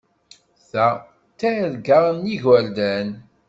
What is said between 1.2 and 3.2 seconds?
d targa n yigerdan.